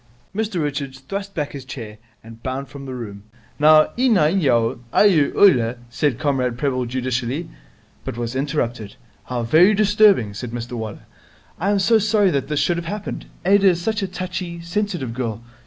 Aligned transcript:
Mr 0.35 0.59
Richards 0.63 0.99
thrust 1.01 1.35
back 1.35 1.51
his 1.51 1.63
chair 1.63 1.99
and 2.23 2.41
bounded 2.41 2.71
from 2.71 2.87
the 2.87 2.95
room. 2.95 3.21
'Now, 3.59 3.91
iawinyaw, 3.99 4.79
iear 4.91 5.35
oiler' 5.37 5.77
said 5.99 6.17
Comrade 6.17 6.57
Prebble 6.57 6.87
judicially, 6.87 7.47
but 8.03 8.17
was 8.17 8.35
interrupted. 8.35 8.95
'How 9.25 9.43
very 9.43 9.75
disturbing!' 9.75 10.33
said 10.33 10.49
Mr 10.49 10.71
Waller. 10.71 11.05
'I 11.59 11.69
am 11.69 11.77
so 11.77 11.99
sorry 11.99 12.31
that 12.31 12.47
this 12.47 12.59
should 12.59 12.77
have 12.77 12.87
happened. 12.87 13.27
Ada 13.45 13.67
is 13.67 13.79
such 13.83 14.01
a 14.01 14.07
touchy, 14.07 14.59
sensitive 14.61 15.13
girl. 15.13 15.43